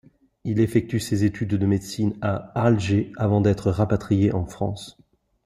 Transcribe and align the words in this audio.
Il 0.45 0.59
effectue 0.59 0.99
ses 0.99 1.25
études 1.25 1.49
de 1.59 1.65
médecine 1.67 2.17
à 2.23 2.35
Alger, 2.59 3.11
avant 3.17 3.39
d'être 3.39 3.69
rapatrié 3.69 4.33
en 4.33 4.47
France. 4.47 4.97